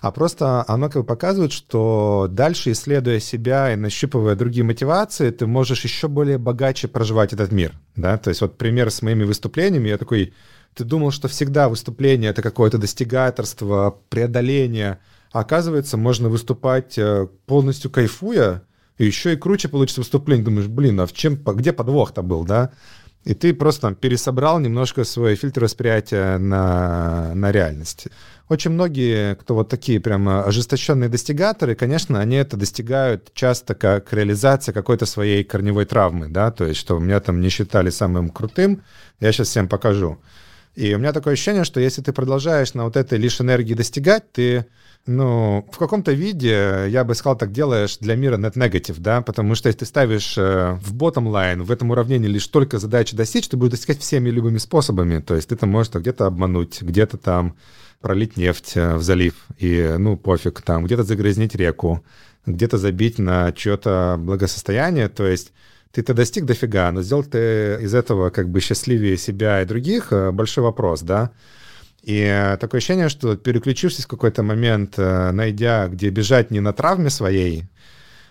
[0.00, 5.46] а просто оно как бы показывает, что дальше, исследуя себя и нащупывая другие мотивации, ты
[5.46, 9.88] можешь еще более богаче проживать этот мир, да, то есть вот пример с моими выступлениями,
[9.88, 10.34] я такой,
[10.74, 14.98] ты думал, что всегда выступление— это какое-то достигаторство, преодоление,
[15.32, 18.62] а оказывается, можно выступать э, полностью кайфуя,
[18.96, 20.44] и еще и круче получится выступление.
[20.44, 22.72] Думаешь, блин, а в чем, где подвох-то был, да?
[23.24, 28.08] И ты просто там пересобрал немножко свой фильтр восприятия на, на реальность.
[28.48, 34.72] Очень многие, кто вот такие прям ожесточенные достигаторы, конечно, они это достигают часто как реализация
[34.72, 38.82] какой-то своей корневой травмы, да, то есть, что меня там не считали самым крутым,
[39.20, 40.18] я сейчас всем покажу.
[40.78, 44.30] И у меня такое ощущение, что если ты продолжаешь на вот этой лишь энергии достигать,
[44.30, 44.64] ты
[45.06, 49.56] ну, в каком-то виде, я бы сказал, так делаешь для мира net negative, да, потому
[49.56, 53.48] что если ты ставишь э, в bottom line, в этом уравнении лишь только задачи достичь,
[53.48, 55.18] ты будешь достигать всеми любыми способами.
[55.18, 57.56] То есть ты там можешь где-то обмануть, где-то там
[58.00, 62.04] пролить нефть э, в залив, и, ну, пофиг, там, где-то загрязнить реку,
[62.46, 65.52] где-то забить на чье-то благосостояние, то есть
[65.92, 70.30] ты-то достиг дофига, но сделал ты из этого как бы счастливее себя и других, э,
[70.30, 71.30] большой вопрос, да?
[72.02, 77.10] И э, такое ощущение, что переключившись в какой-то момент, найдя, где бежать не на травме
[77.10, 77.64] своей,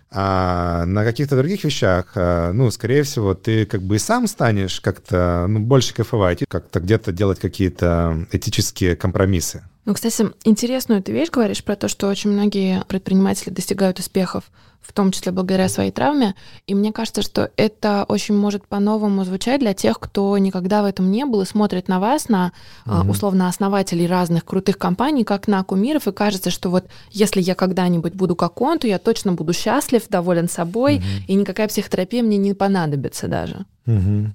[0.09, 5.47] а на каких-то других вещах, ну, скорее всего, ты как бы и сам станешь как-то
[5.49, 9.63] ну, больше кайфовать, как-то где-то делать какие-то этические компромиссы.
[9.87, 14.43] Ну, кстати, интересную ты вещь говоришь про то, что очень многие предприниматели достигают успехов,
[14.87, 16.33] в том числе благодаря своей травме.
[16.65, 21.11] И мне кажется, что это очень может по-новому звучать для тех, кто никогда в этом
[21.11, 22.53] не был и смотрит на вас, на
[22.85, 23.11] угу.
[23.11, 28.13] условно основателей разных крутых компаний, как на кумиров, и кажется, что вот если я когда-нибудь
[28.13, 31.05] буду как он, то я точно буду счастлив, доволен собой, угу.
[31.27, 33.65] и никакая психотерапия мне не понадобится даже.
[33.85, 34.33] Угу.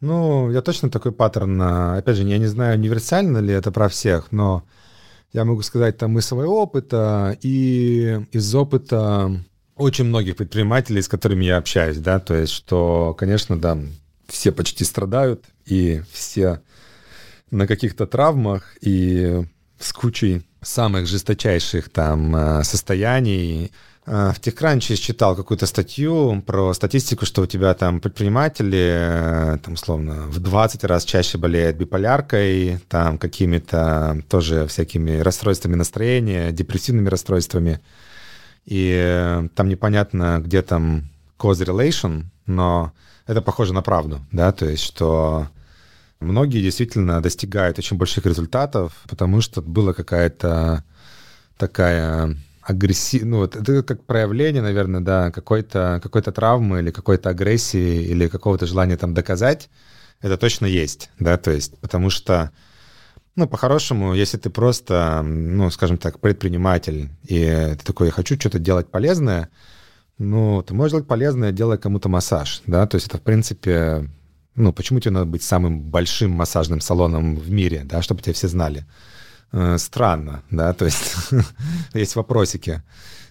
[0.00, 1.60] Ну, я точно такой паттерн.
[1.60, 4.62] Опять же, я не знаю, универсально ли это про всех, но
[5.32, 9.44] я могу сказать там из своего опыта и из опыта
[9.76, 13.78] очень многих предпринимателей, с которыми я общаюсь, да, то есть, что, конечно, да,
[14.26, 16.60] все почти страдают, и все
[17.50, 19.44] на каких-то травмах, и
[19.78, 23.72] с кучей самых жесточайших там э, состояний,
[24.08, 30.22] в TechCrunch читал какую-то статью про статистику, что у тебя там предприниматели, э, там, условно,
[30.28, 37.80] в 20 раз чаще болеют биполяркой, там, какими-то тоже всякими расстройствами настроения, депрессивными расстройствами.
[38.64, 42.92] И э, там непонятно, где там cause relation, но
[43.26, 45.48] это похоже на правду, да, то есть, что
[46.18, 50.82] многие действительно достигают очень больших результатов, потому что была какая-то
[51.58, 52.36] такая
[52.68, 53.24] агрессив...
[53.24, 58.66] Ну, вот это как проявление, наверное, да, какой-то какой травмы или какой-то агрессии или какого-то
[58.66, 59.70] желания там доказать,
[60.20, 62.50] это точно есть, да, то есть, потому что,
[63.36, 68.58] ну, по-хорошему, если ты просто, ну, скажем так, предприниматель, и ты такой, я хочу что-то
[68.58, 69.48] делать полезное,
[70.18, 74.10] ну, ты можешь делать полезное, делая кому-то массаж, да, то есть это, в принципе,
[74.56, 78.48] ну, почему тебе надо быть самым большим массажным салоном в мире, да, чтобы тебя все
[78.48, 78.84] знали?
[79.50, 81.14] Э, странно, да, то есть
[81.94, 82.82] есть вопросики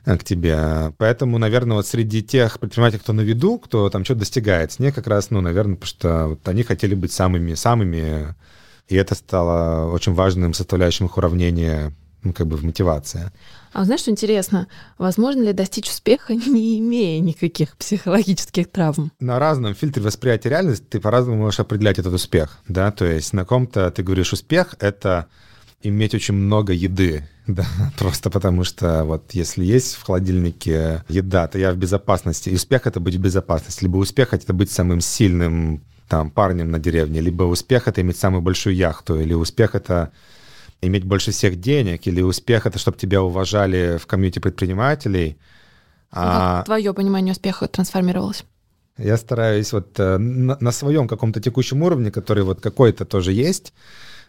[0.06, 0.92] э, к тебе.
[0.98, 4.92] Поэтому, наверное, вот среди тех предпринимателей, кто на виду, кто там что-то достигает, с ней
[4.92, 8.36] как раз, ну, наверное, потому что вот они хотели быть самыми-самыми,
[8.88, 13.32] и это стало очень важным составляющим их уравнения, ну, как бы в мотивации.
[13.72, 14.68] А знаешь, что интересно?
[14.98, 19.12] Возможно ли достичь успеха, не имея никаких психологических травм?
[19.20, 23.46] На разном фильтре восприятия реальности ты по-разному можешь определять этот успех, да, то есть на
[23.46, 25.28] ком-то ты говоришь успех— это
[25.82, 27.66] иметь очень много еды, да,
[27.98, 32.50] просто потому что вот если есть в холодильнике еда, то я в безопасности.
[32.50, 33.84] И успех— это быть в безопасности.
[33.84, 38.42] Либо успех— это быть самым сильным там парнем на деревне, либо успех— это иметь самую
[38.42, 40.12] большую яхту, или успех— это
[40.82, 45.38] иметь больше всех денег, или успех— это чтобы тебя уважали в комьюнити предпринимателей.
[46.12, 46.58] А...
[46.58, 48.46] Как твое понимание успеха трансформировалось?
[48.98, 53.74] Я стараюсь вот э, на, на своем каком-то текущем уровне, который вот какой-то тоже есть,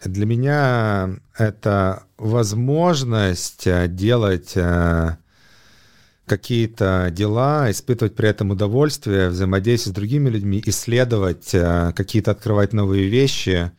[0.04, 5.16] для меня это возможность э, делать э,
[6.26, 13.08] какие-то дела, испытывать при этом удовольствие, взаимодействовать с другими людьми, исследовать, э, какие-то открывать новые
[13.08, 13.72] вещи.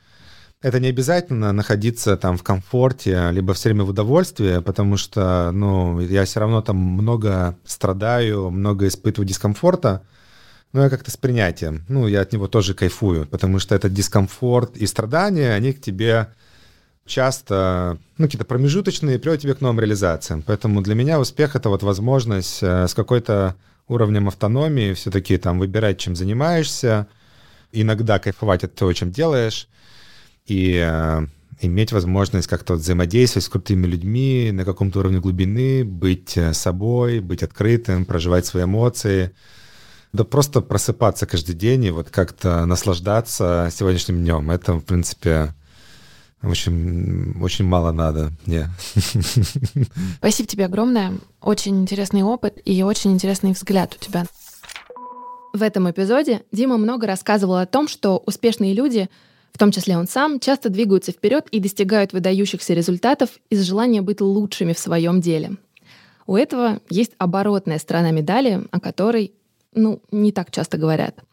[0.62, 6.01] Это не обязательно находиться там в комфорте, либо все время в удовольствии, потому что, ну,
[6.01, 10.03] я все равно там много страдаю, много испытываю дискомфорта,
[10.71, 11.84] но я как-то с принятием.
[11.88, 16.27] Ну, я от него тоже кайфую, потому что этот дискомфорт и страдания, они к тебе
[17.05, 20.43] часто, ну, какие-то промежуточные, приводят тебя к новым реализациям.
[20.45, 23.55] Поэтому для меня успех— это вот возможность э, с какой-то
[23.88, 27.08] уровнем автономии все-таки там выбирать, чем занимаешься,
[27.71, 29.67] иногда кайфовать от того, чем делаешь,
[30.46, 31.25] и э,
[31.62, 37.41] иметь возможность как-то взаимодействовать с крутыми людьми на каком-то уровне глубины, быть э, собой, быть
[37.41, 39.31] открытым, проживать свои эмоции—
[40.13, 44.49] да просто просыпаться каждый день и вот как-то наслаждаться сегодняшним днем.
[44.49, 45.53] Это, в принципе,
[46.41, 48.69] очень, очень мало надо мне.
[50.17, 51.13] Спасибо тебе огромное.
[51.41, 54.25] Очень интересный опыт и очень интересный взгляд у тебя.
[55.53, 59.10] В этом эпизоде Дима много рассказывал о том, что успешные люди,
[59.51, 64.21] в том числе он сам, часто двигаются вперед и достигают выдающихся результатов из желания быть
[64.21, 65.57] лучшими в своем деле.
[66.27, 69.33] У этого есть оборотная сторона медали, о которой
[69.74, 71.24] ну, не так часто говорят.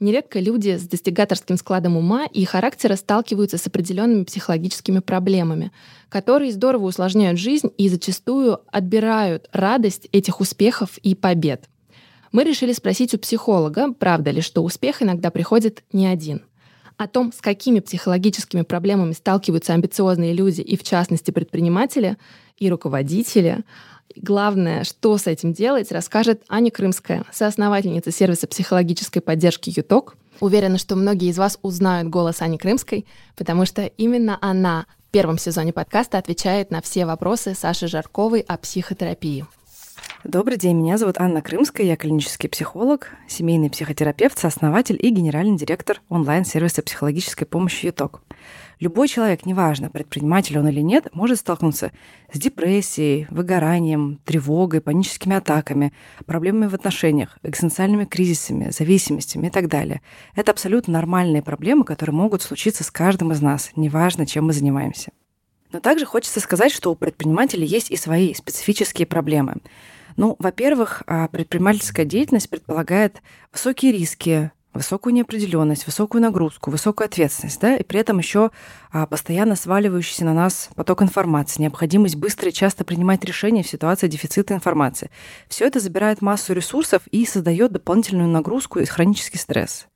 [0.00, 5.72] Нередко люди с достигаторским складом ума и характера сталкиваются с определенными психологическими проблемами,
[6.08, 11.68] которые здорово усложняют жизнь и зачастую отбирают радость этих успехов и побед.
[12.30, 16.42] Мы решили спросить у психолога, правда ли, что успех иногда приходит не один.
[16.96, 22.18] О том, с какими психологическими проблемами сталкиваются амбициозные люди и, в частности, предприниматели
[22.56, 23.64] и руководители,
[24.20, 30.16] Главное, что с этим делать, расскажет Аня Крымская, соосновательница сервиса психологической поддержки «Юток».
[30.40, 33.06] Уверена, что многие из вас узнают голос Ани Крымской,
[33.36, 38.56] потому что именно она в первом сезоне подкаста отвечает на все вопросы Саши Жарковой о
[38.56, 39.46] психотерапии.
[40.24, 46.00] Добрый день, меня зовут Анна Крымская, я клинический психолог, семейный психотерапевт, сооснователь и генеральный директор
[46.08, 48.22] онлайн-сервиса психологической помощи «Юток».
[48.80, 51.90] Любой человек, неважно, предприниматель он или нет, может столкнуться
[52.32, 55.92] с депрессией, выгоранием, тревогой, паническими атаками,
[56.26, 60.00] проблемами в отношениях, экзистенциальными кризисами, зависимостями и так далее.
[60.36, 65.10] Это абсолютно нормальные проблемы, которые могут случиться с каждым из нас, неважно, чем мы занимаемся.
[65.72, 69.56] Но также хочется сказать, что у предпринимателей есть и свои специфические проблемы.
[70.16, 73.22] Ну, во-первых, а, предпринимательская деятельность предполагает
[73.52, 78.50] высокие риски, высокую неопределенность, высокую нагрузку, высокую ответственность, да, и при этом еще
[78.90, 84.08] а, постоянно сваливающийся на нас поток информации, необходимость быстро и часто принимать решения в ситуации
[84.08, 85.10] дефицита информации.
[85.48, 89.86] Все это забирает массу ресурсов и создает дополнительную нагрузку и хронический стресс.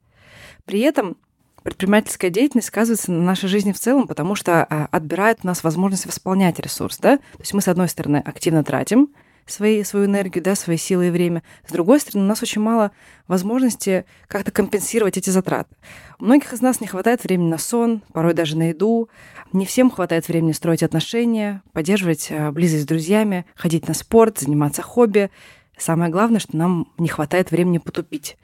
[0.65, 1.17] При этом
[1.63, 6.07] предпринимательская деятельность сказывается на нашей жизни в целом, потому что а, отбирает у нас возможность
[6.07, 6.99] восполнять ресурс.
[6.99, 7.19] Да?
[7.19, 9.09] То есть мы, с одной стороны, активно тратим,
[9.47, 11.43] свои, свою энергию, да, свои силы и время.
[11.67, 12.93] С другой стороны, у нас очень мало
[13.29, 15.75] возможности как-то компенсировать эти затраты.
[16.19, 19.09] У многих из нас не хватает времени на сон, порой даже на еду.
[19.53, 24.83] Не всем хватает времени строить отношения, поддерживать э, близость с друзьями, ходить на спорт, заниматься
[24.83, 25.31] хобби.
[25.77, 28.37] Самое главное, что нам не хватает времени потупить.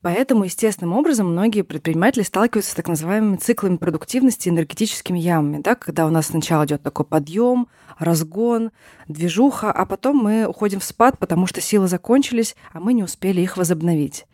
[0.00, 6.06] Поэтому естественным образом многие предприниматели сталкиваются с так называемыми циклами продуктивности энергетическими ямами, да, когда
[6.06, 7.66] у нас сначала идет такой подъем,
[7.98, 8.70] разгон,
[9.08, 13.40] движуха, а потом мы уходим в спад, потому что силы закончились, а мы не успели
[13.40, 14.26] их возобновить.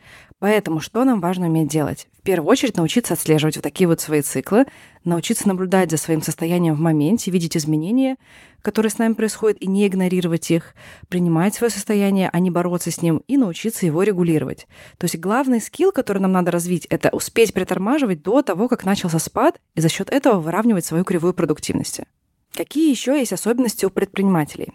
[0.45, 2.07] Поэтому что нам важно уметь делать?
[2.19, 4.67] В первую очередь научиться отслеживать вот такие вот свои циклы,
[5.03, 8.17] научиться наблюдать за своим состоянием в моменте, видеть изменения,
[8.61, 10.75] которые с нами происходят, и не игнорировать их,
[11.09, 14.67] принимать свое состояние, а не бороться с ним, и научиться его регулировать.
[14.99, 19.19] То есть главный скилл, который нам надо развить, это успеть притормаживать до того, как начался
[19.21, 22.05] спад, и за счет этого выравнивать свою кривую продуктивности.
[22.53, 24.75] Какие еще есть особенности у предпринимателей?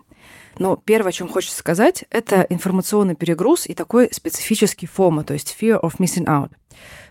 [0.58, 5.56] Но первое, о чем хочется сказать, это информационный перегруз и такой специфический FOMO, то есть
[5.60, 6.52] fear of missing out.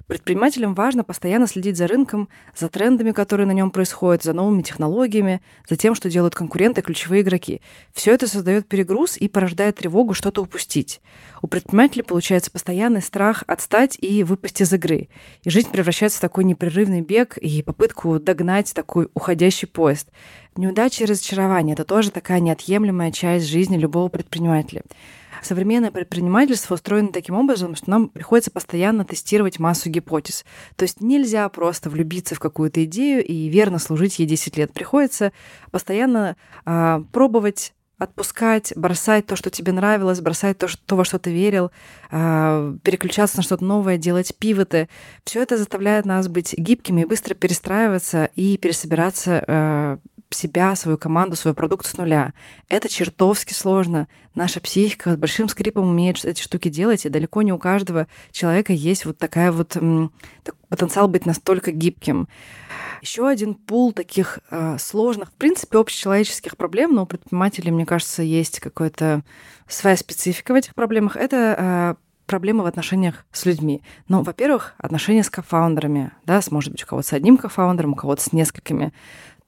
[0.09, 5.43] Предпринимателям важно постоянно следить за рынком, за трендами, которые на нем происходят, за новыми технологиями,
[5.69, 7.61] за тем, что делают конкуренты, ключевые игроки.
[7.93, 11.03] Все это создает перегруз и порождает тревогу что-то упустить.
[11.43, 15.11] У предпринимателей получается постоянный страх отстать и выпасть из игры.
[15.43, 20.09] И жизнь превращается в такой непрерывный бег и попытку догнать такой уходящий поезд.
[20.57, 24.83] Неудачи и разочарования— это тоже такая неотъемлемая часть жизни любого предпринимателя.
[25.43, 30.45] Современное предпринимательство устроено таким образом, что нам приходится постоянно тестировать массу гипотез.
[30.77, 34.73] То есть нельзя просто влюбиться в какую-то идею и верно служить ей 10 лет.
[34.73, 35.33] Приходится
[35.71, 36.37] постоянно
[36.67, 41.33] э, пробовать отпускать, бросать то, что тебе нравилось, бросать то, что, то во что ты
[41.33, 41.73] верил,
[42.11, 44.89] э, переключаться на что-то новое, делать пивоты.
[45.25, 49.99] Все это заставляет нас быть гибкими и быстро перестраиваться и пересобираться э,
[50.31, 52.33] себя, свою команду, свой продукт с нуля.
[52.69, 54.09] Это чертовски сложно.
[54.35, 58.73] Наша психика с большим скрипом умеет эти штуки делать, и далеко не у каждого человека
[58.73, 59.77] есть вот такая вот
[60.69, 62.29] потенциал быть настолько гибким.
[63.01, 68.23] Еще один пул таких э, сложных, в принципе, общечеловеческих проблем, но у предпринимателей, мне кажется,
[68.23, 69.23] есть какая-то
[69.69, 71.17] своя специфика в этих проблемах.
[71.17, 73.83] Это э, проблемы в отношениях с людьми.
[74.09, 77.97] Ну, во-первых, отношения с кофаундерами, да, с, может быть, у кого-то с одним кофаундером, у
[77.97, 78.93] кого-то с несколькими.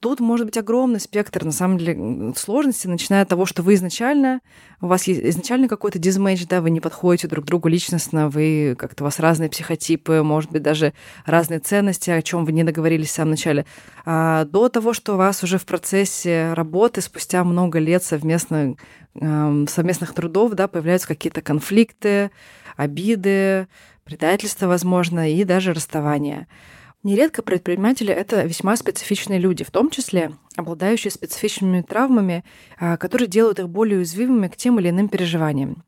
[0.01, 4.41] Тут может быть огромный спектр, на самом деле, сложностей, начиная от того, что вы изначально,
[4.81, 9.05] у вас есть изначально какой-то дизмейдж, да, вы не подходите друг другу личностно, вы как-то
[9.05, 10.95] у вас разные психотипы, может быть, даже
[11.27, 13.67] разные ценности, о чем вы не договорились в самом начале,
[14.07, 18.77] а до того, что у вас уже в процессе работы, спустя много лет совместно,
[19.15, 22.31] совместных трудов, да, появляются какие-то конфликты,
[22.75, 23.69] обиды,
[24.05, 26.49] предательство, возможно, и даже расставание.
[27.03, 32.45] Нередко предприниматели— это весьма специфичные люди, в том числе обладающие специфичными травмами,
[32.79, 35.83] а, которые делают их более уязвимыми к тем или иным переживаниям.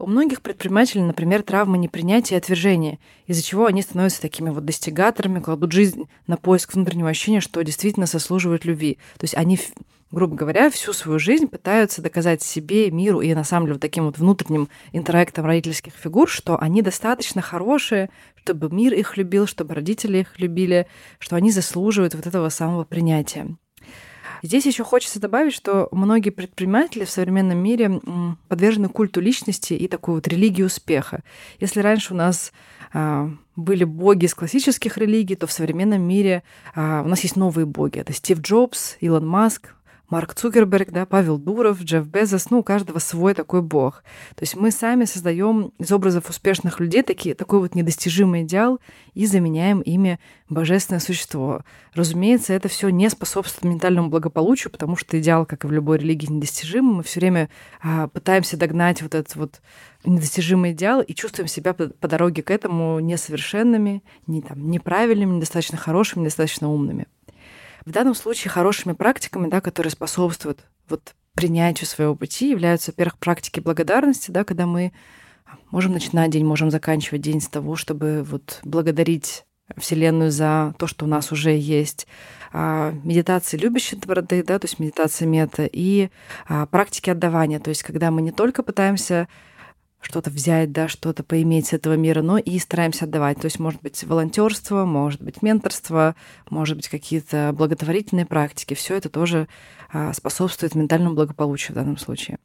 [0.00, 5.40] У многих предпринимателей, например, травмы непринятия и отвержения, из-за чего они становятся такими вот достигаторами,
[5.40, 8.96] кладут жизнь на поиск внутреннего ощущения, что действительно заслуживают любви.
[9.18, 9.58] То есть они
[10.10, 14.06] грубо говоря, всю свою жизнь пытаются доказать себе, миру и, на самом деле, вот таким
[14.06, 20.18] вот внутренним интерактом родительских фигур, что они достаточно хорошие, чтобы мир их любил, чтобы родители
[20.18, 20.88] их любили,
[21.18, 23.54] что они заслуживают вот этого самого принятия.
[24.42, 28.00] Здесь еще хочется добавить, что многие предприниматели в современном мире
[28.48, 31.22] подвержены культу личности и такой вот религии успеха.
[31.58, 32.52] Если раньше у нас
[32.92, 36.42] а, были боги из классических религий, то в современном мире
[36.74, 37.98] а, у нас есть новые боги.
[37.98, 39.74] Это Стив Джобс, Илон Маск,
[40.10, 44.02] Марк Цукерберг, да, Павел Дуров, Джефф Безос, ну, у каждого свой такой бог.
[44.34, 48.80] То есть мы сами создаем из образов успешных людей такие, такой вот недостижимый идеал
[49.14, 51.64] и заменяем ими божественное существо.
[51.94, 56.26] Разумеется, это все не способствует ментальному благополучию, потому что идеал, как и в любой религии,
[56.26, 56.96] недостижимый.
[56.96, 57.48] Мы все время
[57.80, 59.60] а, пытаемся догнать вот этот вот
[60.04, 65.78] недостижимый идеал и чувствуем себя по, по дороге к этому несовершенными, не, там, неправильными, недостаточно
[65.78, 67.06] хорошими, недостаточно умными.
[67.84, 73.60] В данном случае хорошими практиками, да, которые способствуют вот принятию своего пути, являются, во-первых, практики
[73.60, 74.92] благодарности, да, когда мы
[75.70, 79.44] можем начинать день, можем заканчивать день с того, чтобы вот благодарить
[79.76, 82.06] Вселенную за то, что у нас уже есть,
[82.52, 86.10] а, медитации любящей доброты, да, то есть медитация мета, и
[86.48, 89.28] а, практики отдавания, то есть когда мы не только пытаемся
[90.00, 93.38] что-то взять, да, что-то поиметь с этого мира, но и стараемся отдавать.
[93.40, 96.14] То есть, может быть, волонтерство, может быть, менторство,
[96.48, 98.74] может быть, какие-то благотворительные практики.
[98.74, 99.46] Все это тоже
[99.92, 102.38] а, способствует ментальному благополучию в данном случае.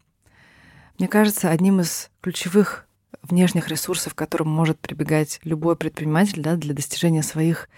[1.00, 2.88] Мне кажется, одним из ключевых
[3.22, 7.70] внешних ресурсов, к которым может прибегать любой предприниматель да, для достижения своих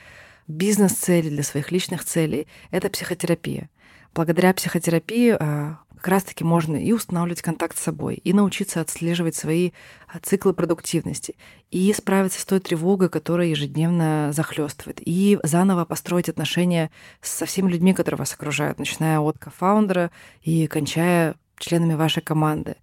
[0.48, 3.70] бизнес-целей, для своих личных целей, это психотерапия.
[4.18, 9.74] Благодаря психотерапии а, как раз-таки можно и устанавливать контакт с собой, и научиться отслеживать свои
[10.08, 11.36] а, циклы продуктивности,
[11.70, 16.90] и справиться с той тревогой, которая ежедневно захлестывает, и заново построить отношения
[17.22, 20.10] со всеми людьми, которые вас окружают, начиная от кофаундера
[20.42, 22.78] и кончая членами вашей команды.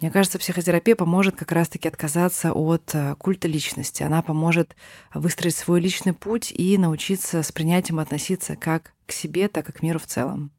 [0.00, 4.04] Мне кажется, психотерапия поможет как раз-таки отказаться от а, культа личности.
[4.04, 4.74] Она поможет
[5.12, 9.82] выстроить свой личный путь и научиться с принятием относиться как к себе, так и к
[9.82, 10.50] миру в целом.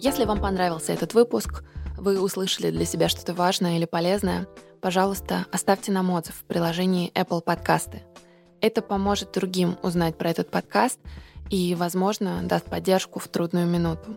[0.00, 1.64] Если вам понравился этот выпуск,
[1.96, 4.46] вы услышали для себя что-то важное или полезное,
[4.80, 8.00] пожалуйста, оставьте нам отзыв в приложении Apple Podcasts.
[8.60, 10.98] Это поможет другим узнать про этот подкаст
[11.50, 14.16] и, возможно, даст поддержку в трудную минуту.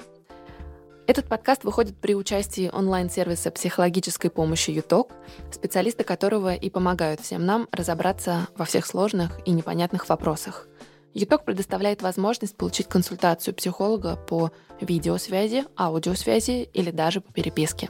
[1.07, 5.11] Этот подкаст выходит при участии онлайн-сервиса психологической помощи ЮТОК,
[5.51, 10.67] специалисты которого и помогают всем нам разобраться во всех сложных и непонятных вопросах.
[11.13, 17.89] ЮТОК предоставляет возможность получить консультацию психолога по видеосвязи, аудиосвязи или даже по переписке.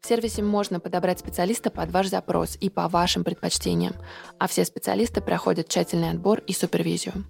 [0.00, 3.94] В сервисе можно подобрать специалиста под ваш запрос и по вашим предпочтениям,
[4.38, 7.24] а все специалисты проходят тщательный отбор и супервизию.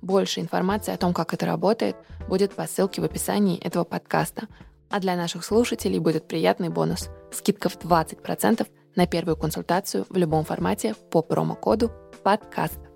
[0.00, 1.94] Больше информации о том, как это работает,
[2.28, 4.48] будет по ссылке в описании этого подкаста.
[4.90, 8.66] А для наших слушателей будет приятный бонус– скидка в 20%
[8.96, 11.90] на первую консультацию в любом формате по промокоду
[12.22, 12.91] «Подкаст».